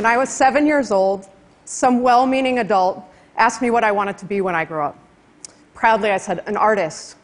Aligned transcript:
When 0.00 0.06
I 0.06 0.16
was 0.16 0.30
seven 0.30 0.64
years 0.64 0.90
old, 0.90 1.28
some 1.66 2.00
well 2.00 2.26
meaning 2.26 2.60
adult 2.60 3.04
asked 3.36 3.60
me 3.60 3.68
what 3.68 3.84
I 3.84 3.92
wanted 3.92 4.16
to 4.16 4.24
be 4.24 4.40
when 4.40 4.54
I 4.54 4.64
grew 4.64 4.80
up. 4.80 4.96
Proudly, 5.74 6.10
I 6.10 6.16
said, 6.16 6.42
an 6.46 6.56
artist. 6.56 7.16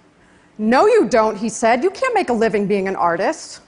No, 0.58 0.86
you 0.86 1.08
don't, 1.08 1.38
he 1.38 1.48
said. 1.48 1.82
You 1.82 1.88
can't 1.88 2.12
make 2.12 2.28
a 2.28 2.34
living 2.34 2.66
being 2.66 2.86
an 2.86 2.94
artist. 2.94 3.62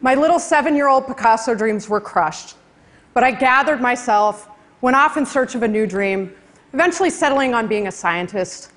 My 0.00 0.16
little 0.16 0.40
seven 0.40 0.74
year 0.74 0.88
old 0.88 1.06
Picasso 1.06 1.54
dreams 1.54 1.88
were 1.88 2.00
crushed, 2.00 2.56
but 3.14 3.22
I 3.22 3.30
gathered 3.30 3.80
myself, 3.80 4.48
went 4.80 4.96
off 4.96 5.16
in 5.16 5.24
search 5.24 5.54
of 5.54 5.62
a 5.62 5.68
new 5.68 5.86
dream, 5.86 6.34
eventually 6.72 7.10
settling 7.10 7.54
on 7.54 7.68
being 7.68 7.86
a 7.86 7.92
scientist, 7.92 8.72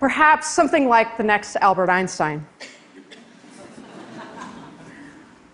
perhaps 0.00 0.48
something 0.48 0.88
like 0.88 1.16
the 1.16 1.22
next 1.22 1.54
Albert 1.60 1.88
Einstein. 1.88 2.44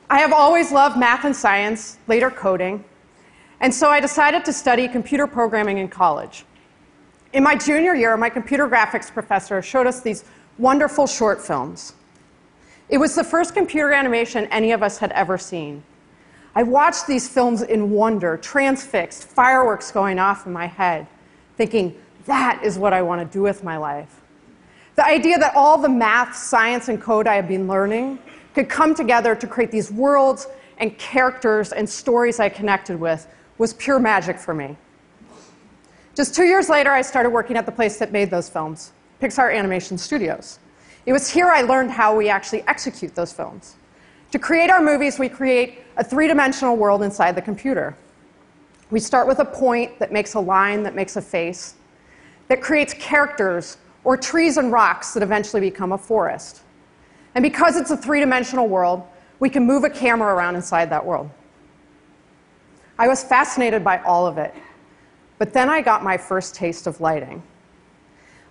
I 0.08 0.20
have 0.20 0.32
always 0.32 0.70
loved 0.70 0.96
math 0.96 1.24
and 1.24 1.34
science, 1.34 1.98
later 2.06 2.30
coding, 2.30 2.84
and 3.60 3.74
so 3.74 3.88
I 3.88 3.98
decided 3.98 4.44
to 4.44 4.52
study 4.52 4.86
computer 4.86 5.26
programming 5.26 5.78
in 5.78 5.88
college. 5.88 6.44
In 7.32 7.42
my 7.42 7.56
junior 7.56 7.94
year, 7.94 8.16
my 8.16 8.30
computer 8.30 8.68
graphics 8.68 9.12
professor 9.12 9.60
showed 9.62 9.86
us 9.86 10.00
these 10.00 10.24
wonderful 10.58 11.08
short 11.08 11.40
films. 11.40 11.94
It 12.88 12.98
was 12.98 13.16
the 13.16 13.24
first 13.24 13.52
computer 13.52 13.92
animation 13.92 14.46
any 14.46 14.70
of 14.70 14.82
us 14.82 14.98
had 14.98 15.10
ever 15.10 15.38
seen. 15.38 15.82
I 16.54 16.62
watched 16.62 17.08
these 17.08 17.28
films 17.28 17.62
in 17.62 17.90
wonder, 17.90 18.36
transfixed, 18.36 19.24
fireworks 19.24 19.90
going 19.90 20.20
off 20.20 20.46
in 20.46 20.52
my 20.52 20.66
head, 20.66 21.08
thinking, 21.56 22.00
that 22.26 22.60
is 22.62 22.78
what 22.78 22.92
I 22.92 23.02
want 23.02 23.20
to 23.20 23.32
do 23.32 23.42
with 23.42 23.64
my 23.64 23.76
life. 23.76 24.20
The 24.94 25.04
idea 25.04 25.36
that 25.38 25.56
all 25.56 25.78
the 25.78 25.88
math, 25.88 26.36
science, 26.36 26.88
and 26.88 27.02
code 27.02 27.26
I 27.26 27.34
had 27.34 27.48
been 27.48 27.66
learning 27.66 28.20
could 28.56 28.70
come 28.70 28.94
together 28.94 29.34
to 29.34 29.46
create 29.46 29.70
these 29.70 29.92
worlds 29.92 30.46
and 30.78 30.96
characters 30.96 31.74
and 31.74 31.86
stories 31.86 32.40
I 32.40 32.48
connected 32.48 32.98
with 32.98 33.28
was 33.58 33.74
pure 33.74 33.98
magic 33.98 34.38
for 34.38 34.54
me. 34.54 34.78
Just 36.14 36.34
two 36.34 36.44
years 36.44 36.70
later, 36.70 36.90
I 36.90 37.02
started 37.02 37.28
working 37.28 37.58
at 37.58 37.66
the 37.66 37.72
place 37.72 37.98
that 37.98 38.12
made 38.12 38.30
those 38.30 38.48
films, 38.48 38.92
Pixar 39.20 39.54
Animation 39.54 39.98
Studios. 39.98 40.58
It 41.04 41.12
was 41.12 41.28
here 41.28 41.48
I 41.48 41.60
learned 41.60 41.90
how 41.90 42.16
we 42.16 42.30
actually 42.30 42.62
execute 42.62 43.14
those 43.14 43.30
films. 43.30 43.76
To 44.32 44.38
create 44.38 44.70
our 44.70 44.80
movies, 44.80 45.18
we 45.18 45.28
create 45.28 45.82
a 45.98 46.02
three 46.02 46.26
dimensional 46.26 46.78
world 46.78 47.02
inside 47.02 47.34
the 47.34 47.42
computer. 47.42 47.94
We 48.90 49.00
start 49.00 49.28
with 49.28 49.38
a 49.38 49.44
point 49.44 49.98
that 49.98 50.12
makes 50.12 50.32
a 50.32 50.40
line 50.40 50.82
that 50.84 50.94
makes 50.94 51.16
a 51.16 51.22
face, 51.22 51.74
that 52.48 52.62
creates 52.62 52.94
characters 52.94 53.76
or 54.02 54.16
trees 54.16 54.56
and 54.56 54.72
rocks 54.72 55.12
that 55.12 55.22
eventually 55.22 55.60
become 55.60 55.92
a 55.92 55.98
forest. 55.98 56.62
And 57.36 57.42
because 57.42 57.76
it's 57.76 57.90
a 57.90 57.96
three 57.98 58.20
dimensional 58.20 58.66
world, 58.66 59.02
we 59.40 59.50
can 59.50 59.66
move 59.66 59.84
a 59.84 59.90
camera 59.90 60.34
around 60.34 60.56
inside 60.56 60.88
that 60.88 61.04
world. 61.04 61.28
I 62.98 63.08
was 63.08 63.22
fascinated 63.22 63.84
by 63.84 63.98
all 63.98 64.26
of 64.26 64.38
it. 64.38 64.54
But 65.36 65.52
then 65.52 65.68
I 65.68 65.82
got 65.82 66.02
my 66.02 66.16
first 66.16 66.54
taste 66.54 66.86
of 66.86 66.98
lighting. 66.98 67.42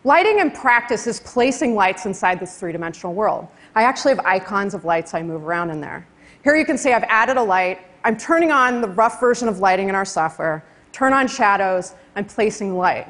Lighting 0.04 0.38
in 0.38 0.52
practice 0.52 1.08
is 1.08 1.20
placing 1.22 1.74
lights 1.74 2.06
inside 2.06 2.40
this 2.40 2.60
three 2.60 2.72
dimensional 2.72 3.16
world. 3.16 3.48
I 3.74 3.82
actually 3.82 4.14
have 4.14 4.24
icons 4.24 4.76
of 4.76 4.86
lights 4.86 5.16
I 5.16 5.24
move 5.24 5.44
around 5.44 5.72
in 5.72 5.82
there. 5.82 6.08
Here 6.44 6.56
you 6.56 6.64
can 6.64 6.78
see 6.78 6.94
I've 6.94 7.06
added 7.06 7.38
a 7.38 7.44
light. 7.44 7.80
I'm 8.04 8.16
turning 8.16 8.52
on 8.52 8.82
the 8.82 8.88
rough 8.88 9.20
version 9.20 9.48
of 9.48 9.58
lighting 9.62 9.90
in 9.90 9.96
our 9.96 10.06
software, 10.06 10.64
turn 10.92 11.12
on 11.12 11.28
shadows, 11.28 11.96
I'm 12.16 12.26
placing 12.26 12.78
light. 12.78 13.08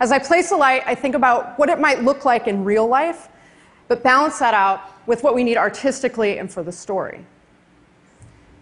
As 0.00 0.12
I 0.12 0.18
place 0.18 0.50
a 0.50 0.56
light, 0.56 0.82
I 0.84 0.94
think 0.94 1.14
about 1.14 1.58
what 1.58 1.70
it 1.70 1.80
might 1.80 2.04
look 2.04 2.26
like 2.26 2.46
in 2.46 2.62
real 2.62 2.86
life, 2.86 3.30
but 3.88 4.02
balance 4.02 4.38
that 4.38 4.54
out 4.54 4.80
with 5.06 5.24
what 5.24 5.34
we 5.34 5.42
need 5.42 5.56
artistically 5.56 6.38
and 6.38 6.52
for 6.52 6.62
the 6.62 6.72
story. 6.72 7.24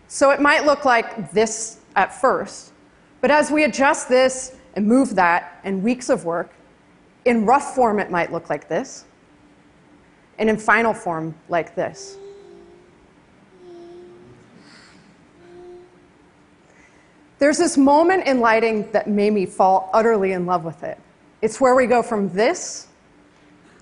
So 0.09 0.31
it 0.31 0.41
might 0.41 0.65
look 0.65 0.85
like 0.85 1.33
this 1.33 1.79
at 1.97 2.19
first, 2.19 2.73
but 3.21 3.31
as 3.31 3.51
we 3.51 3.65
adjust 3.65 4.09
this 4.09 4.57
and 4.75 4.87
move 4.87 5.17
that 5.17 5.61
in 5.65 5.83
weeks 5.83 6.09
of 6.09 6.25
work, 6.25 6.53
in 7.25 7.45
rough 7.45 7.75
form, 7.75 7.99
it 7.99 8.11
might 8.11 8.33
look 8.33 8.49
like 8.49 8.69
this, 8.69 9.05
and 10.39 10.49
in 10.49 10.57
final 10.57 10.95
form, 10.95 11.35
like 11.49 11.75
this. 11.75 12.19
There's 17.39 17.59
this 17.59 17.77
moment 17.77 18.27
in 18.27 18.41
lighting 18.41 18.91
that 18.93 19.09
made 19.09 19.33
me 19.33 19.45
fall 19.45 19.91
utterly 19.93 20.33
in 20.33 20.47
love 20.47 20.65
with 20.65 20.83
it. 20.83 20.99
It's 21.43 21.61
where 21.61 21.75
we 21.75 21.87
go 21.87 22.03
from 22.03 22.31
this 22.31 22.87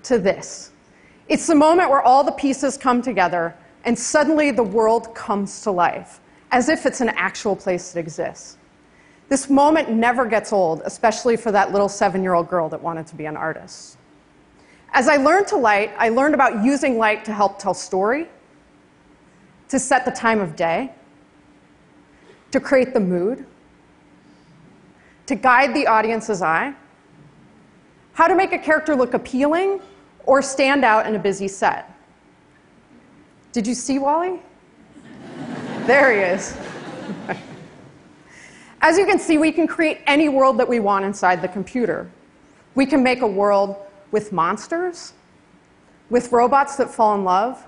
to 0.05 0.19
this. 0.19 0.71
It's 1.29 1.47
the 1.47 1.55
moment 1.55 1.91
where 1.91 2.03
all 2.03 2.23
the 2.23 2.33
pieces 2.33 2.77
come 2.77 3.01
together 3.01 3.55
and 3.85 3.99
suddenly 3.99 4.51
the 4.51 4.62
world 4.62 5.15
comes 5.15 5.62
to 5.62 5.71
life, 5.71 6.21
as 6.51 6.69
if 6.69 6.87
it's 6.87 7.01
an 7.01 7.11
actual 7.11 7.57
place 7.57 7.93
that 7.93 8.01
exists. 8.01 8.59
This 9.29 9.49
moment 9.49 9.91
never 9.91 10.27
gets 10.27 10.53
old, 10.53 10.83
especially 10.85 11.37
for 11.37 11.51
that 11.53 11.73
little 11.73 11.89
seven 11.89 12.23
year 12.23 12.35
old 12.35 12.49
girl 12.49 12.69
that 12.69 12.83
wanted 12.83 13.07
to 13.09 13.17
be 13.17 13.25
an 13.27 13.37
artist. 13.37 13.97
As 14.93 15.09
I 15.09 15.17
learned 15.17 15.49
to 15.49 15.57
light, 15.57 15.93
I 15.99 16.11
learned 16.11 16.35
about 16.35 16.62
using 16.62 16.99
light 16.99 17.25
to 17.25 17.33
help 17.33 17.59
tell 17.59 17.75
story, 17.75 18.29
to 19.69 19.79
set 19.79 20.05
the 20.05 20.11
time 20.11 20.41
of 20.41 20.55
day, 20.56 20.93
to 22.53 22.61
create 22.61 22.95
the 22.95 23.01
mood, 23.01 23.45
to 25.27 25.35
guide 25.35 25.75
the 25.75 25.87
audience's 25.87 26.43
eye, 26.43 26.75
how 28.12 28.29
to 28.29 28.37
make 28.37 28.53
a 28.53 28.59
character 28.59 28.95
look 28.95 29.15
appealing 29.15 29.81
or 30.27 30.43
stand 30.43 30.85
out 30.85 31.07
in 31.07 31.15
a 31.15 31.19
busy 31.19 31.49
set. 31.49 31.91
Did 33.53 33.67
you 33.67 33.75
see 33.75 33.99
WALL-E? 33.99 34.41
there 35.87 36.12
he 36.12 36.21
is. 36.21 36.57
As 38.81 38.99
you 38.99 39.07
can 39.07 39.19
see, 39.19 39.39
we 39.39 39.51
can 39.53 39.67
create 39.67 40.01
any 40.07 40.29
world 40.29 40.59
that 40.59 40.69
we 40.69 40.79
want 40.81 41.05
inside 41.05 41.41
the 41.41 41.49
computer. 41.49 42.11
We 42.75 42.85
can 42.85 43.03
make 43.03 43.23
a 43.23 43.27
world 43.27 43.77
with 44.11 44.33
monsters, 44.33 45.15
with 46.11 46.33
robots 46.33 46.77
that 46.77 46.91
fall 46.91 47.15
in 47.15 47.25
love. 47.25 47.67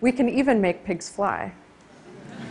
We 0.00 0.12
can 0.12 0.28
even 0.28 0.60
make 0.60 0.84
pigs 0.84 1.08
fly. 1.08 1.52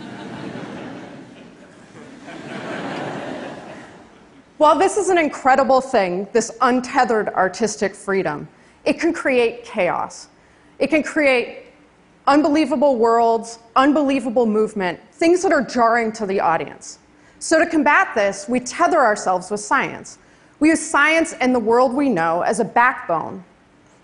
While 4.57 4.79
this 4.79 4.97
is 4.97 5.09
an 5.09 5.17
incredible 5.17 5.81
thing, 5.81 6.27
this 6.33 6.51
untethered 6.61 7.29
artistic 7.29 7.93
freedom, 7.93 8.47
it 8.87 8.99
can 8.99 9.11
create 9.11 9.65
chaos. 9.65 10.29
It 10.79 10.87
can 10.87 11.03
create 11.03 11.65
unbelievable 12.25 12.95
worlds, 12.95 13.59
unbelievable 13.75 14.45
movement, 14.45 14.99
things 15.11 15.41
that 15.43 15.51
are 15.51 15.61
jarring 15.61 16.11
to 16.13 16.25
the 16.25 16.39
audience. 16.39 16.99
So, 17.39 17.59
to 17.59 17.65
combat 17.65 18.15
this, 18.15 18.47
we 18.47 18.59
tether 18.59 18.99
ourselves 18.99 19.51
with 19.51 19.59
science. 19.59 20.19
We 20.59 20.69
use 20.69 20.79
science 20.79 21.33
and 21.33 21.53
the 21.53 21.59
world 21.59 21.93
we 21.93 22.09
know 22.09 22.41
as 22.41 22.59
a 22.59 22.65
backbone 22.65 23.43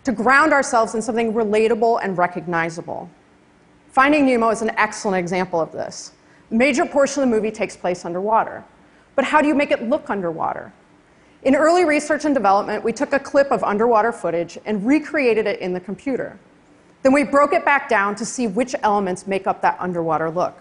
to 0.03 0.11
ground 0.11 0.51
ourselves 0.51 0.93
in 0.95 1.01
something 1.01 1.33
relatable 1.33 1.99
and 2.03 2.17
recognizable. 2.17 3.09
Finding 3.91 4.25
Nemo 4.25 4.49
is 4.49 4.61
an 4.61 4.71
excellent 4.71 5.17
example 5.17 5.61
of 5.61 5.71
this. 5.71 6.11
A 6.51 6.53
major 6.53 6.85
portion 6.85 7.23
of 7.23 7.29
the 7.29 7.35
movie 7.35 7.51
takes 7.51 7.77
place 7.77 8.03
underwater. 8.05 8.63
But 9.15 9.25
how 9.25 9.41
do 9.41 9.47
you 9.47 9.55
make 9.55 9.71
it 9.71 9.83
look 9.83 10.09
underwater? 10.09 10.73
In 11.43 11.55
early 11.55 11.83
research 11.83 12.23
and 12.23 12.33
development, 12.33 12.85
we 12.85 12.93
took 12.93 13.11
a 13.11 13.19
clip 13.19 13.51
of 13.51 13.63
underwater 13.63 14.13
footage 14.13 14.57
and 14.65 14.85
recreated 14.85 15.45
it 15.45 15.59
in 15.59 15.73
the 15.73 15.79
computer. 15.79 16.39
Then 17.01 17.11
we 17.11 17.23
broke 17.23 17.51
it 17.51 17.65
back 17.65 17.89
down 17.89 18.15
to 18.15 18.25
see 18.25 18.47
which 18.47 18.73
elements 18.81 19.27
make 19.27 19.45
up 19.45 19.61
that 19.61 19.75
underwater 19.77 20.31
look. 20.31 20.57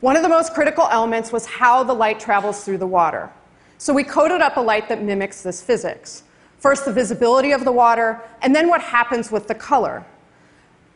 One 0.00 0.14
of 0.14 0.22
the 0.22 0.28
most 0.28 0.54
critical 0.54 0.86
elements 0.92 1.32
was 1.32 1.44
how 1.46 1.82
the 1.82 1.92
light 1.92 2.20
travels 2.20 2.64
through 2.64 2.78
the 2.78 2.86
water. 2.86 3.30
So 3.78 3.92
we 3.92 4.04
coded 4.04 4.40
up 4.40 4.56
a 4.56 4.60
light 4.60 4.88
that 4.88 5.02
mimics 5.02 5.42
this 5.42 5.60
physics. 5.60 6.22
First, 6.58 6.84
the 6.84 6.92
visibility 6.92 7.50
of 7.50 7.64
the 7.64 7.72
water, 7.72 8.22
and 8.42 8.54
then 8.54 8.68
what 8.68 8.80
happens 8.80 9.32
with 9.32 9.48
the 9.48 9.54
color. 9.56 10.06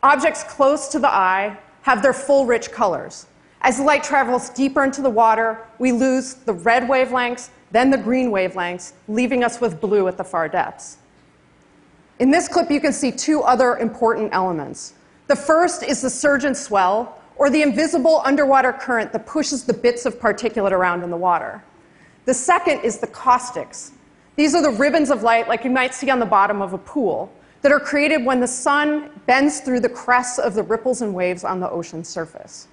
Objects 0.03 0.43
close 0.43 0.87
to 0.89 0.99
the 0.99 1.13
eye 1.13 1.57
have 1.81 2.01
their 2.01 2.13
full 2.13 2.45
rich 2.45 2.71
colors. 2.71 3.27
As 3.61 3.77
the 3.77 3.83
light 3.83 4.03
travels 4.03 4.49
deeper 4.49 4.85
into 4.85 5.01
the 5.01 5.09
water, 5.09 5.67
we 5.79 5.91
lose 5.91 6.35
the 6.35 6.53
red 6.53 6.83
wavelengths, 6.83 7.49
then 7.71 7.91
the 7.91 7.97
green 7.97 8.31
wavelengths, 8.31 8.93
leaving 9.07 9.43
us 9.43 9.61
with 9.61 9.79
blue 9.79 10.07
at 10.07 10.17
the 10.17 10.23
far 10.23 10.47
depths. 10.47 10.97
In 12.19 12.31
this 12.31 12.47
clip, 12.47 12.69
you 12.69 12.81
can 12.81 12.91
see 12.91 13.11
two 13.11 13.41
other 13.41 13.77
important 13.77 14.33
elements. 14.33 14.93
The 15.27 15.35
first 15.35 15.83
is 15.83 16.01
the 16.01 16.09
surge 16.09 16.43
and 16.43 16.57
swell, 16.57 17.21
or 17.37 17.49
the 17.49 17.61
invisible 17.61 18.21
underwater 18.25 18.73
current 18.73 19.13
that 19.13 19.25
pushes 19.25 19.63
the 19.63 19.73
bits 19.73 20.05
of 20.05 20.19
particulate 20.19 20.71
around 20.71 21.03
in 21.03 21.09
the 21.09 21.17
water. 21.17 21.63
The 22.25 22.33
second 22.33 22.81
is 22.81 22.97
the 22.97 23.07
caustics. 23.07 23.93
These 24.35 24.55
are 24.55 24.61
the 24.61 24.77
ribbons 24.77 25.09
of 25.09 25.23
light, 25.23 25.47
like 25.47 25.63
you 25.63 25.69
might 25.69 25.93
see 25.93 26.09
on 26.09 26.19
the 26.19 26.25
bottom 26.25 26.61
of 26.61 26.73
a 26.73 26.77
pool, 26.77 27.31
that 27.61 27.71
are 27.71 27.79
created 27.79 28.25
when 28.25 28.39
the 28.39 28.47
sun 28.47 29.09
bends 29.25 29.61
through 29.61 29.79
the 29.79 29.89
crests 29.89 30.39
of 30.39 30.53
the 30.53 30.63
ripples 30.63 31.01
and 31.01 31.13
waves 31.13 31.43
on 31.43 31.59
the 31.59 31.69
ocean 31.69 32.03
surface. 32.03 32.67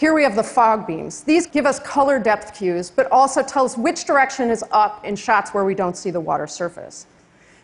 Here 0.00 0.14
we 0.14 0.22
have 0.22 0.34
the 0.34 0.42
fog 0.42 0.86
beams. 0.86 1.24
These 1.24 1.46
give 1.46 1.66
us 1.66 1.78
color 1.80 2.18
depth 2.18 2.56
cues, 2.56 2.88
but 2.88 3.12
also 3.12 3.42
tell 3.42 3.66
us 3.66 3.76
which 3.76 4.06
direction 4.06 4.48
is 4.48 4.64
up 4.72 5.04
in 5.04 5.14
shots 5.14 5.52
where 5.52 5.66
we 5.66 5.74
don't 5.74 5.94
see 5.94 6.10
the 6.10 6.18
water 6.18 6.46
surface. 6.46 7.04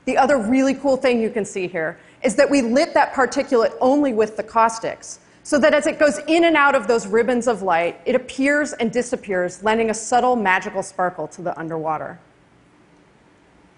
The 0.04 0.18
other 0.18 0.36
really 0.36 0.74
cool 0.74 0.98
thing 0.98 1.18
you 1.18 1.30
can 1.30 1.46
see 1.46 1.66
here 1.66 1.98
is 2.22 2.36
that 2.36 2.50
we 2.50 2.60
lit 2.60 2.92
that 2.92 3.14
particulate 3.14 3.72
only 3.80 4.12
with 4.12 4.36
the 4.36 4.42
caustics. 4.42 5.20
so 5.44 5.58
that 5.60 5.72
as 5.72 5.86
it 5.86 5.98
goes 5.98 6.18
in 6.26 6.44
and 6.44 6.56
out 6.56 6.74
of 6.74 6.86
those 6.88 7.06
ribbons 7.06 7.48
of 7.48 7.62
light, 7.62 7.98
it 8.04 8.14
appears 8.14 8.74
and 8.74 8.92
disappears, 8.92 9.62
lending 9.62 9.88
a 9.88 9.94
subtle 9.94 10.36
magical 10.36 10.82
sparkle 10.82 11.26
to 11.28 11.40
the 11.40 11.58
underwater. 11.58 12.18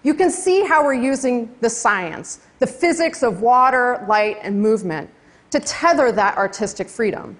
You 0.03 0.15
can 0.15 0.31
see 0.31 0.65
how 0.65 0.83
we're 0.83 0.95
using 0.95 1.55
the 1.61 1.69
science, 1.69 2.41
the 2.57 2.67
physics 2.67 3.23
of 3.23 3.41
water, 3.41 4.03
light, 4.09 4.37
and 4.41 4.59
movement, 4.59 5.09
to 5.51 5.61
tether 5.61 6.11
that 6.11 6.35
artistic 6.37 6.89
freedom. 6.89 7.37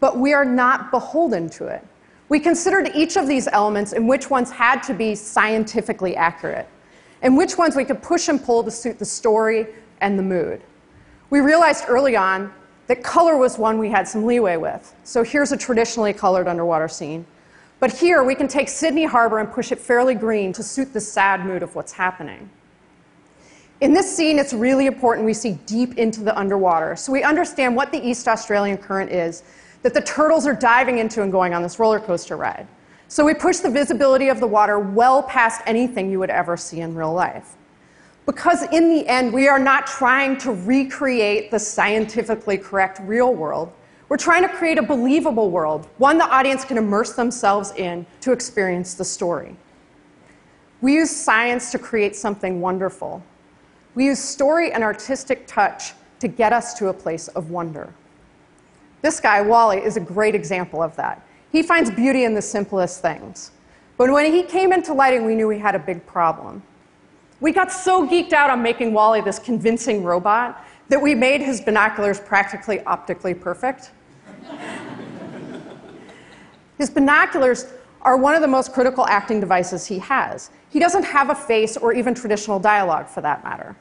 But 0.00 0.18
we 0.18 0.32
are 0.32 0.44
not 0.44 0.90
beholden 0.90 1.48
to 1.50 1.66
it. 1.66 1.86
We 2.28 2.40
considered 2.40 2.90
each 2.94 3.16
of 3.16 3.26
these 3.26 3.48
elements 3.48 3.92
and 3.92 4.08
which 4.08 4.30
ones 4.30 4.50
had 4.50 4.82
to 4.84 4.94
be 4.94 5.14
scientifically 5.14 6.16
accurate, 6.16 6.68
and 7.22 7.36
which 7.36 7.58
ones 7.58 7.76
we 7.76 7.84
could 7.84 8.02
push 8.02 8.28
and 8.28 8.42
pull 8.42 8.64
to 8.64 8.70
suit 8.70 8.98
the 8.98 9.04
story 9.04 9.66
and 10.00 10.18
the 10.18 10.22
mood. 10.22 10.62
We 11.28 11.40
realized 11.40 11.84
early 11.88 12.16
on 12.16 12.52
that 12.86 13.02
color 13.02 13.36
was 13.36 13.58
one 13.58 13.78
we 13.78 13.90
had 13.90 14.08
some 14.08 14.26
leeway 14.26 14.56
with. 14.56 14.94
So 15.04 15.22
here's 15.22 15.52
a 15.52 15.56
traditionally 15.56 16.12
colored 16.12 16.48
underwater 16.48 16.88
scene. 16.88 17.24
But 17.78 17.92
here 17.92 18.24
we 18.24 18.34
can 18.34 18.48
take 18.48 18.68
Sydney 18.68 19.04
Harbor 19.04 19.38
and 19.38 19.50
push 19.50 19.72
it 19.72 19.78
fairly 19.78 20.14
green 20.14 20.52
to 20.54 20.62
suit 20.62 20.92
the 20.92 21.00
sad 21.00 21.46
mood 21.46 21.62
of 21.62 21.74
what's 21.74 21.92
happening. 21.92 22.50
In 23.80 23.94
this 23.94 24.14
scene, 24.14 24.38
it's 24.38 24.52
really 24.52 24.86
important 24.86 25.24
we 25.24 25.32
see 25.32 25.52
deep 25.66 25.96
into 25.96 26.20
the 26.20 26.36
underwater 26.38 26.96
so 26.96 27.10
we 27.10 27.22
understand 27.22 27.74
what 27.74 27.90
the 27.90 28.06
East 28.06 28.28
Australian 28.28 28.76
current 28.76 29.10
is 29.10 29.42
that 29.82 29.94
the 29.94 30.02
turtles 30.02 30.46
are 30.46 30.54
diving 30.54 30.98
into 30.98 31.22
and 31.22 31.32
going 31.32 31.54
on 31.54 31.62
this 31.62 31.78
roller 31.78 32.00
coaster 32.00 32.36
ride. 32.36 32.66
So 33.08 33.24
we 33.24 33.34
push 33.34 33.58
the 33.58 33.70
visibility 33.70 34.28
of 34.28 34.38
the 34.38 34.46
water 34.46 34.78
well 34.78 35.22
past 35.22 35.62
anything 35.66 36.10
you 36.10 36.18
would 36.18 36.30
ever 36.30 36.56
see 36.56 36.80
in 36.80 36.94
real 36.94 37.12
life. 37.12 37.56
Because 38.26 38.62
in 38.70 38.88
the 38.88 39.08
end, 39.08 39.32
we 39.32 39.48
are 39.48 39.58
not 39.58 39.86
trying 39.86 40.38
to 40.38 40.52
recreate 40.52 41.50
the 41.50 41.58
scientifically 41.58 42.56
correct 42.56 43.00
real 43.02 43.34
world. 43.34 43.72
We're 44.08 44.16
trying 44.16 44.42
to 44.42 44.48
create 44.48 44.78
a 44.78 44.82
believable 44.82 45.50
world, 45.50 45.88
one 45.98 46.18
the 46.18 46.24
audience 46.24 46.64
can 46.64 46.78
immerse 46.78 47.14
themselves 47.14 47.72
in 47.72 48.06
to 48.20 48.32
experience 48.32 48.94
the 48.94 49.04
story. 49.04 49.56
We 50.80 50.94
use 50.94 51.10
science 51.10 51.70
to 51.72 51.78
create 51.78 52.16
something 52.16 52.60
wonderful. 52.60 53.22
We 53.94 54.06
use 54.06 54.18
story 54.18 54.72
and 54.72 54.82
artistic 54.82 55.46
touch 55.46 55.92
to 56.20 56.28
get 56.28 56.52
us 56.52 56.74
to 56.74 56.88
a 56.88 56.92
place 56.92 57.28
of 57.28 57.50
wonder. 57.50 57.92
This 59.02 59.20
guy, 59.20 59.40
WALL-E, 59.40 59.78
is 59.78 59.96
a 59.96 60.00
great 60.00 60.34
example 60.34 60.82
of 60.82 60.94
that. 60.96 61.26
He 61.52 61.62
finds 61.62 61.90
beauty 61.90 62.24
in 62.24 62.34
the 62.34 62.42
simplest 62.42 63.02
things. 63.02 63.50
But 63.96 64.10
when 64.10 64.32
he 64.32 64.42
came 64.42 64.72
into 64.72 64.92
lighting, 64.92 65.26
we 65.26 65.34
knew 65.34 65.48
we 65.48 65.58
had 65.58 65.74
a 65.74 65.78
big 65.78 66.06
problem. 66.06 66.62
We 67.40 67.52
got 67.52 67.72
so 67.72 68.06
geeked 68.06 68.32
out 68.32 68.50
on 68.50 68.62
making 68.62 68.92
WALL-E 68.92 69.22
this 69.22 69.38
convincing 69.38 70.04
robot 70.04 70.64
that 70.88 71.00
we 71.00 71.14
made 71.14 71.40
his 71.40 71.60
binoculars 71.60 72.20
practically 72.20 72.80
optically 72.80 73.32
perfect. 73.32 73.92
his 76.78 76.90
binoculars 76.90 77.72
are 78.02 78.16
one 78.16 78.34
of 78.34 78.40
the 78.40 78.48
most 78.48 78.72
critical 78.72 79.06
acting 79.06 79.40
devices 79.40 79.86
he 79.86 79.98
has. 79.98 80.50
He 80.70 80.78
doesn't 80.78 81.04
have 81.04 81.30
a 81.30 81.34
face 81.34 81.76
or 81.76 81.92
even 81.92 82.14
traditional 82.14 82.58
dialogue 82.58 83.08
for 83.08 83.20
that 83.20 83.44
matter. 83.44 83.76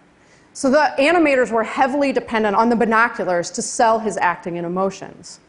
So 0.54 0.70
the 0.70 0.94
animators 1.00 1.52
were 1.52 1.64
heavily 1.64 2.12
dependent 2.12 2.56
on 2.56 2.70
the 2.70 2.76
binoculars 2.76 3.52
to 3.52 3.62
sell 3.62 4.00
his 4.00 4.18
acting 4.18 4.58
and 4.58 4.66
emotions. 4.66 5.40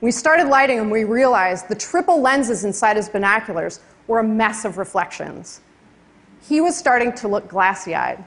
We 0.00 0.10
started 0.10 0.48
lighting 0.48 0.78
and 0.78 0.90
we 0.90 1.04
realized 1.04 1.68
the 1.68 1.74
triple 1.74 2.20
lenses 2.20 2.64
inside 2.64 2.96
his 2.96 3.08
binoculars 3.08 3.80
were 4.06 4.20
a 4.20 4.24
mess 4.24 4.64
of 4.64 4.78
reflections 4.78 5.60
he 6.48 6.60
was 6.60 6.76
starting 6.76 7.12
to 7.12 7.28
look 7.28 7.48
glassy 7.48 7.94
eyed. 7.94 8.22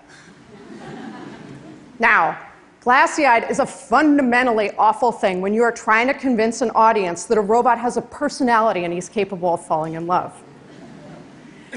now, 1.99 2.37
glassy 2.81 3.25
eyed 3.25 3.49
is 3.49 3.59
a 3.59 3.65
fundamentally 3.65 4.71
awful 4.77 5.11
thing 5.11 5.41
when 5.41 5.53
you 5.53 5.63
are 5.63 5.71
trying 5.71 6.07
to 6.07 6.13
convince 6.13 6.61
an 6.61 6.71
audience 6.71 7.25
that 7.25 7.37
a 7.37 7.41
robot 7.41 7.79
has 7.79 7.97
a 7.97 8.01
personality 8.01 8.83
and 8.83 8.93
he's 8.93 9.09
capable 9.09 9.53
of 9.53 9.65
falling 9.65 9.93
in 9.93 10.05
love. 10.05 10.41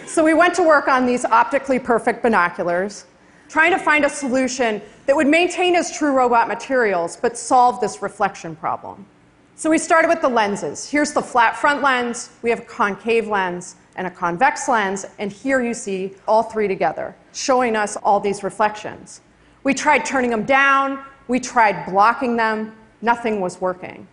So 0.06 0.24
we 0.24 0.34
went 0.34 0.54
to 0.54 0.62
work 0.62 0.88
on 0.88 1.06
these 1.06 1.24
optically 1.24 1.78
perfect 1.78 2.22
binoculars, 2.22 3.04
trying 3.52 3.70
to 3.70 3.78
find 3.78 4.06
a 4.06 4.08
solution 4.08 4.80
that 5.04 5.14
would 5.14 5.26
maintain 5.26 5.74
his 5.74 5.92
true 5.92 6.12
robot 6.12 6.48
materials 6.48 7.18
but 7.18 7.36
solve 7.36 7.78
this 7.82 8.00
reflection 8.00 8.56
problem. 8.56 9.04
So 9.56 9.68
we 9.68 9.76
started 9.76 10.08
with 10.08 10.22
the 10.22 10.28
lenses. 10.28 10.88
Here's 10.88 11.12
the 11.12 11.20
flat 11.20 11.54
front 11.54 11.82
lens, 11.82 12.30
we 12.40 12.48
have 12.48 12.60
a 12.60 12.64
concave 12.64 13.28
lens, 13.28 13.76
and 13.96 14.06
a 14.06 14.10
convex 14.10 14.70
lens, 14.70 15.04
and 15.18 15.30
here 15.30 15.60
you 15.60 15.74
see 15.74 16.14
all 16.26 16.42
three 16.42 16.66
together, 16.66 17.14
showing 17.34 17.76
us 17.76 17.96
all 17.96 18.20
these 18.20 18.42
reflections. 18.42 19.20
We 19.64 19.74
tried 19.74 20.06
turning 20.06 20.30
them 20.30 20.44
down, 20.44 21.04
we 21.28 21.38
tried 21.38 21.84
blocking 21.84 22.36
them, 22.36 22.74
nothing 23.02 23.42
was 23.42 23.60
working. 23.60 24.08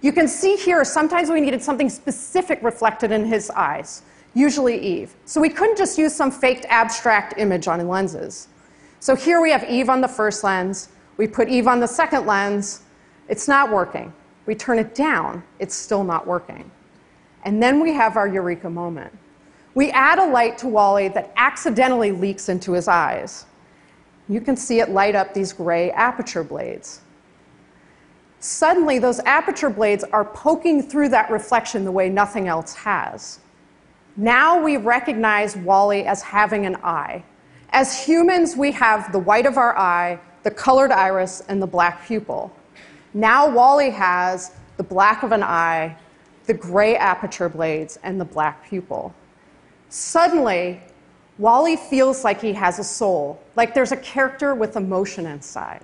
You 0.00 0.10
can 0.10 0.26
see 0.26 0.56
here 0.56 0.84
sometimes 0.84 1.30
we 1.30 1.40
needed 1.40 1.62
something 1.62 1.88
specific 1.88 2.60
reflected 2.64 3.12
in 3.12 3.24
his 3.24 3.50
eyes, 3.50 4.02
usually 4.36 4.78
Eve. 4.78 5.16
So 5.24 5.40
we 5.40 5.48
couldn't 5.48 5.78
just 5.78 5.96
use 5.96 6.14
some 6.14 6.30
faked 6.30 6.66
abstract 6.68 7.34
image 7.38 7.66
on 7.68 7.88
lenses. 7.88 8.48
So 9.00 9.16
here 9.16 9.40
we 9.40 9.50
have 9.50 9.64
Eve 9.64 9.88
on 9.88 10.02
the 10.02 10.08
first 10.08 10.44
lens, 10.44 10.90
we 11.16 11.26
put 11.26 11.48
Eve 11.48 11.66
on 11.66 11.80
the 11.80 11.88
second 11.88 12.26
lens, 12.26 12.82
it's 13.28 13.48
not 13.48 13.72
working. 13.72 14.12
We 14.44 14.54
turn 14.54 14.78
it 14.78 14.94
down, 14.94 15.42
it's 15.58 15.74
still 15.74 16.04
not 16.04 16.26
working. 16.26 16.70
And 17.44 17.62
then 17.62 17.80
we 17.80 17.94
have 17.94 18.16
our 18.16 18.28
eureka 18.28 18.68
moment. 18.68 19.16
We 19.74 19.90
add 19.90 20.18
a 20.18 20.26
light 20.26 20.58
to 20.58 20.68
WALL-E 20.68 21.08
that 21.08 21.32
accidentally 21.36 22.12
leaks 22.12 22.48
into 22.48 22.72
his 22.72 22.88
eyes. 22.88 23.46
You 24.28 24.40
can 24.40 24.56
see 24.56 24.80
it 24.80 24.90
light 24.90 25.14
up 25.14 25.32
these 25.32 25.52
gray 25.52 25.90
aperture 25.92 26.44
blades. 26.44 27.00
Suddenly, 28.40 28.98
those 28.98 29.20
aperture 29.20 29.70
blades 29.70 30.04
are 30.04 30.24
poking 30.24 30.82
through 30.82 31.08
that 31.10 31.30
reflection 31.30 31.84
the 31.84 31.92
way 31.92 32.08
nothing 32.08 32.48
else 32.48 32.74
has. 32.74 33.40
Now 34.16 34.62
we 34.62 34.78
recognize 34.78 35.56
WALL-E 35.56 36.04
as 36.04 36.22
having 36.22 36.64
an 36.64 36.76
eye. 36.76 37.22
As 37.70 38.02
humans, 38.02 38.56
we 38.56 38.72
have 38.72 39.12
the 39.12 39.18
white 39.18 39.44
of 39.44 39.58
our 39.58 39.76
eye, 39.76 40.18
the 40.42 40.50
colored 40.50 40.90
iris, 40.90 41.42
and 41.48 41.60
the 41.60 41.66
black 41.66 42.06
pupil. 42.06 42.50
Now 43.12 43.48
WALL-E 43.48 43.90
has 43.90 44.52
the 44.78 44.82
black 44.82 45.22
of 45.22 45.32
an 45.32 45.42
eye, 45.42 45.96
the 46.46 46.54
gray 46.54 46.96
aperture 46.96 47.50
blades, 47.50 47.98
and 48.02 48.18
the 48.18 48.24
black 48.24 48.66
pupil. 48.66 49.14
Suddenly, 49.90 50.80
WALL-E 51.38 51.76
feels 51.76 52.24
like 52.24 52.40
he 52.40 52.54
has 52.54 52.78
a 52.78 52.84
soul, 52.84 53.38
like 53.54 53.74
there's 53.74 53.92
a 53.92 53.96
character 53.98 54.54
with 54.54 54.76
emotion 54.76 55.26
inside. 55.26 55.82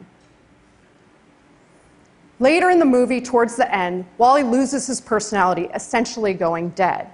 Later 2.40 2.70
in 2.70 2.78
the 2.78 2.86
movie, 2.86 3.20
towards 3.20 3.56
the 3.56 3.72
end, 3.74 4.06
WALL-E 4.16 4.42
loses 4.42 4.86
his 4.86 5.00
personality, 5.02 5.68
essentially 5.74 6.32
going 6.32 6.70
dead. 6.70 7.10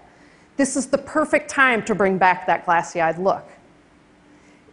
This 0.58 0.76
is 0.76 0.88
the 0.88 0.98
perfect 0.98 1.48
time 1.48 1.84
to 1.84 1.94
bring 1.94 2.18
back 2.18 2.44
that 2.48 2.66
glassy 2.66 3.00
eyed 3.00 3.16
look. 3.18 3.48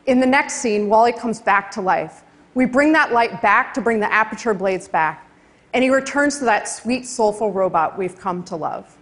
In 0.08 0.20
the 0.20 0.26
next 0.26 0.56
scene, 0.56 0.90
WALL-E 0.90 1.14
comes 1.14 1.40
back 1.40 1.70
to 1.72 1.82
life. 1.82 2.24
We 2.56 2.66
bring 2.66 2.92
that 2.94 3.12
light 3.14 3.40
back 3.42 3.72
to 3.76 3.82
bring 3.82 4.00
the 4.00 4.12
aperture 4.12 4.56
blades 4.56 4.88
back, 4.88 5.30
and 5.74 5.84
he 5.84 5.92
returns 5.92 6.40
to 6.40 6.46
that 6.46 6.68
sweet, 6.68 7.06
soulful 7.06 7.52
robot 7.52 8.00
we've 8.00 8.18
come 8.18 8.44
to 8.46 8.56
love. 8.56 8.98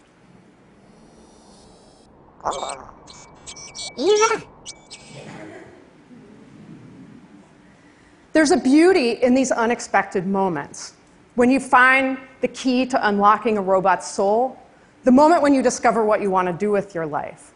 There's 8.33 8.51
a 8.51 8.57
beauty 8.57 9.11
in 9.11 9.33
these 9.33 9.51
unexpected 9.51 10.27
moments. 10.27 10.95
When 11.35 11.49
you 11.49 11.61
find 11.61 12.17
the 12.41 12.49
key 12.49 12.85
to 12.87 13.07
unlocking 13.07 13.57
a 13.57 13.61
robot's 13.61 14.07
soul, 14.07 14.59
the 15.03 15.11
moment 15.11 15.41
when 15.41 15.53
you 15.53 15.61
discover 15.61 16.05
what 16.05 16.21
you 16.21 16.29
want 16.31 16.47
to 16.47 16.53
do 16.53 16.71
with 16.71 16.95
your 16.95 17.05
life. 17.05 17.53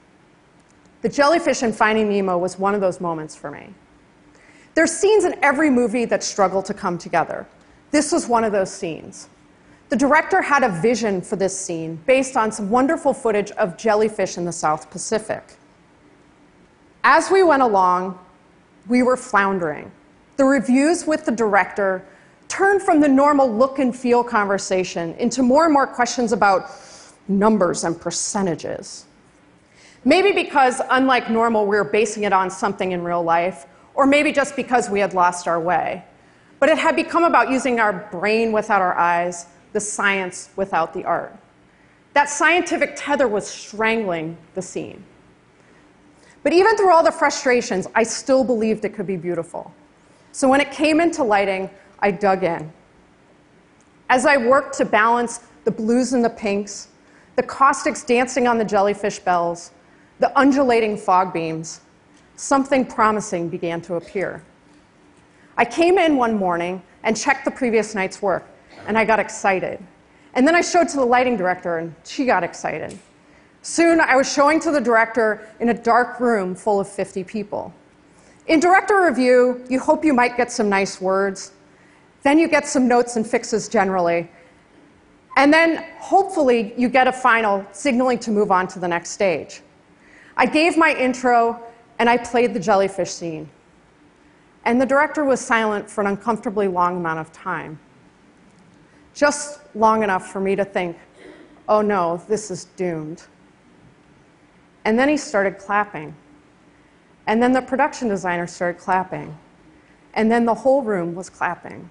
The 1.02 1.10
jellyfish 1.10 1.64
in 1.64 1.72
Finding 1.72 2.10
Nemo 2.10 2.38
was 2.38 2.60
one 2.60 2.76
of 2.76 2.82
those 2.82 3.00
moments 3.00 3.36
for 3.36 3.52
me. 3.52 3.74
There's 4.74 4.92
scenes 4.92 5.24
in 5.24 5.36
every 5.44 5.70
movie 5.70 6.06
that 6.06 6.24
struggle 6.24 6.62
to 6.64 6.74
come 6.74 6.98
together. 6.98 7.48
This 7.92 8.12
was 8.12 8.28
one 8.28 8.44
of 8.44 8.52
those 8.52 8.72
scenes. 8.72 9.30
The 9.90 9.96
director 9.96 10.42
had 10.42 10.64
a 10.64 10.70
vision 10.70 11.22
for 11.22 11.38
this 11.38 11.58
scene 11.58 11.96
based 12.06 12.36
on 12.36 12.52
some 12.52 12.70
wonderful 12.70 13.14
footage 13.14 13.52
of 13.52 13.78
jellyfish 13.78 14.38
in 14.38 14.44
the 14.44 14.52
South 14.52 14.92
Pacific. 14.92 15.56
As 17.04 17.32
we 17.32 17.42
went 17.42 17.64
along, 17.64 18.20
we 18.88 19.02
were 19.02 19.16
floundering. 19.16 19.92
The 20.36 20.44
reviews 20.44 21.08
with 21.08 21.26
the 21.26 21.32
director 21.32 22.06
turned 22.50 22.82
from 22.82 23.00
the 23.00 23.08
normal 23.08 23.52
look 23.52 23.80
and 23.80 23.96
feel 23.96 24.24
conversation 24.24 25.14
into 25.16 25.42
more 25.42 25.64
and 25.64 25.74
more 25.74 25.88
questions 25.88 26.34
about 26.34 26.70
numbers 27.28 27.84
and 27.84 28.00
percentages. 28.00 29.06
Maybe 30.06 30.32
because, 30.32 30.82
unlike 30.90 31.30
normal, 31.30 31.66
we 31.66 31.76
were 31.76 31.84
basing 31.84 32.24
it 32.24 32.34
on 32.34 32.50
something 32.50 32.92
in 32.92 33.04
real 33.04 33.24
life, 33.24 33.66
or 33.94 34.06
maybe 34.06 34.32
just 34.32 34.56
because 34.56 34.90
we 34.90 35.00
had 35.00 35.14
lost 35.14 35.48
our 35.48 35.60
way. 35.60 36.04
But 36.60 36.70
it 36.70 36.78
had 36.78 36.96
become 36.96 37.24
about 37.24 37.50
using 37.50 37.80
our 37.80 37.94
brain 38.12 38.52
without 38.52 38.82
our 38.82 38.98
eyes, 38.98 39.48
the 39.74 39.80
science 39.80 40.50
without 40.56 40.94
the 40.94 41.04
art. 41.04 41.36
That 42.14 42.30
scientific 42.30 42.94
tether 42.96 43.28
was 43.28 43.46
strangling 43.46 44.38
the 44.56 44.62
scene. 44.62 45.04
But 46.44 46.54
even 46.54 46.78
through 46.78 46.92
all 46.92 47.04
the 47.04 47.12
frustrations, 47.12 47.88
I 47.94 48.04
still 48.04 48.44
believed 48.44 48.86
it 48.86 48.94
could 48.94 49.08
be 49.08 49.18
beautiful. 49.18 49.74
So 50.32 50.48
when 50.48 50.62
it 50.62 50.72
came 50.72 51.02
into 51.02 51.24
lighting, 51.24 51.70
I 52.00 52.12
dug 52.12 52.44
in. 52.44 52.72
As 54.10 54.26
I 54.26 54.38
worked 54.38 54.78
to 54.78 54.86
balance 54.86 55.42
the 55.66 55.72
blues 55.72 56.14
and 56.14 56.24
the 56.24 56.30
pinks, 56.30 56.88
the 57.38 57.44
caustics 57.44 58.04
dancing 58.04 58.48
on 58.48 58.58
the 58.58 58.66
jellyfish 58.66 59.20
bells, 59.20 59.72
the 60.20 60.38
undulating 60.38 60.98
fog 60.98 61.32
beams, 61.32 61.82
something 62.36 62.84
promising 62.84 63.48
began 63.48 63.80
to 63.80 63.94
appear. 63.94 64.44
I 65.56 65.64
came 65.64 66.00
in 66.00 66.18
one 66.18 66.36
morning 66.36 66.82
and 67.04 67.16
checked 67.16 67.46
the 67.46 67.52
previous 67.52 67.94
night's 67.94 68.24
work, 68.24 68.48
and 68.88 68.98
I 68.98 69.06
got 69.06 69.20
excited. 69.20 69.80
And 70.34 70.48
then 70.48 70.56
I 70.56 70.62
showed 70.62 70.90
to 70.90 70.98
the 70.98 71.06
lighting 71.06 71.38
director, 71.38 71.78
and 71.78 71.94
she 72.04 72.26
got 72.26 72.44
excited. 72.44 72.98
Soon, 73.62 74.00
I 74.02 74.16
was 74.16 74.32
showing 74.32 74.60
to 74.62 74.72
the 74.72 74.82
director 74.82 75.48
in 75.60 75.70
a 75.70 75.74
dark 75.76 76.20
room 76.20 76.56
full 76.56 76.80
of 76.80 76.90
50 76.90 77.24
people. 77.24 77.72
In 78.48 78.60
director 78.60 79.06
review, 79.06 79.64
you 79.70 79.80
hope 79.80 80.04
you 80.04 80.14
might 80.14 80.38
get 80.38 80.52
some 80.52 80.70
nice 80.70 81.00
words. 81.00 81.52
Then 82.24 82.40
you 82.40 82.48
get 82.48 82.66
some 82.66 82.88
notes 82.88 83.16
and 83.16 83.28
fixes 83.28 83.68
generally. 83.68 84.28
And 85.38 85.54
then, 85.54 85.86
hopefully, 86.00 86.74
you 86.78 86.90
get 86.90 87.08
a 87.08 87.12
final 87.12 87.64
signaling 87.72 88.18
to 88.20 88.32
move 88.32 88.52
on 88.52 88.68
to 88.70 88.80
the 88.80 88.88
next 88.88 89.12
stage. 89.12 89.62
I 90.36 90.48
gave 90.48 90.78
my 90.78 90.96
intro 90.96 91.62
and 92.00 92.10
I 92.10 92.18
played 92.18 92.56
the 92.56 92.60
jellyfish 92.60 93.12
scene. 93.12 93.48
And 94.66 94.82
the 94.82 94.86
director 94.86 95.24
was 95.24 95.40
silent 95.40 95.88
for 95.88 96.02
an 96.02 96.08
uncomfortably 96.08 96.68
long 96.68 96.98
amount 96.98 97.20
of 97.20 97.32
time. 97.32 97.80
Just 99.14 99.60
long 99.76 100.02
enough 100.02 100.28
for 100.32 100.40
me 100.40 100.56
to 100.56 100.66
think, 100.66 100.98
oh 101.70 101.82
no, 101.82 102.20
this 102.28 102.50
is 102.50 102.66
doomed. 102.76 103.24
And 104.86 104.98
then 104.98 105.08
he 105.08 105.18
started 105.18 105.60
clapping. 105.60 106.16
And 107.28 107.44
then 107.44 107.52
the 107.52 107.62
production 107.62 108.08
designer 108.08 108.48
started 108.48 108.80
clapping. 108.80 109.38
And 110.16 110.32
then 110.32 110.46
the 110.46 110.56
whole 110.56 110.82
room 110.82 111.14
was 111.14 111.30
clapping. 111.30 111.88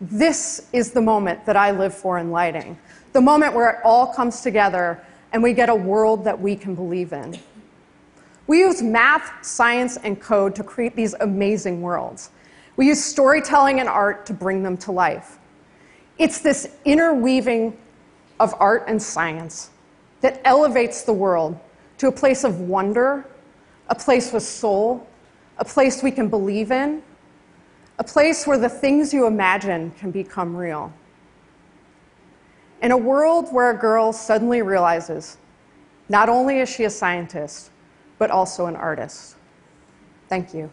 This 0.00 0.68
is 0.72 0.92
the 0.92 1.02
moment 1.02 1.44
that 1.44 1.56
I 1.56 1.72
live 1.72 1.94
for 1.94 2.18
in 2.18 2.30
lighting. 2.30 2.78
The 3.12 3.20
moment 3.20 3.54
where 3.54 3.70
it 3.70 3.76
all 3.84 4.06
comes 4.06 4.40
together 4.40 5.02
and 5.32 5.42
we 5.42 5.52
get 5.52 5.68
a 5.68 5.74
world 5.74 6.24
that 6.24 6.40
we 6.40 6.56
can 6.56 6.74
believe 6.74 7.12
in. 7.12 7.38
We 8.46 8.60
use 8.60 8.82
math, 8.82 9.44
science, 9.44 9.96
and 9.98 10.20
code 10.20 10.54
to 10.56 10.64
create 10.64 10.96
these 10.96 11.14
amazing 11.20 11.82
worlds. 11.82 12.30
We 12.76 12.86
use 12.86 13.04
storytelling 13.04 13.78
and 13.78 13.88
art 13.88 14.26
to 14.26 14.32
bring 14.32 14.62
them 14.62 14.76
to 14.78 14.92
life. 14.92 15.38
It's 16.18 16.40
this 16.40 16.76
interweaving 16.84 17.76
of 18.40 18.54
art 18.58 18.84
and 18.88 19.00
science 19.00 19.70
that 20.22 20.40
elevates 20.44 21.02
the 21.02 21.12
world 21.12 21.58
to 21.98 22.08
a 22.08 22.12
place 22.12 22.42
of 22.42 22.60
wonder, 22.60 23.26
a 23.88 23.94
place 23.94 24.32
with 24.32 24.42
soul, 24.42 25.06
a 25.58 25.64
place 25.64 26.02
we 26.02 26.10
can 26.10 26.28
believe 26.28 26.72
in, 26.72 27.02
a 28.00 28.04
place 28.04 28.46
where 28.46 28.56
the 28.56 28.68
things 28.68 29.12
you 29.12 29.26
imagine 29.26 29.90
can 29.98 30.10
become 30.10 30.56
real. 30.56 30.90
In 32.80 32.92
a 32.92 32.96
world 32.96 33.52
where 33.52 33.70
a 33.70 33.76
girl 33.76 34.10
suddenly 34.10 34.62
realizes 34.62 35.36
not 36.08 36.30
only 36.30 36.60
is 36.60 36.68
she 36.70 36.84
a 36.84 36.90
scientist, 36.90 37.70
but 38.16 38.30
also 38.30 38.64
an 38.64 38.74
artist. 38.74 39.36
Thank 40.30 40.54
you. 40.54 40.70